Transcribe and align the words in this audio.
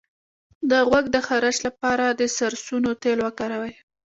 د 0.69 0.71
غوږ 0.87 1.05
د 1.15 1.17
خارش 1.27 1.57
لپاره 1.67 2.05
د 2.09 2.21
سرسونو 2.37 2.89
تېل 3.03 3.19
وکاروئ 3.27 3.73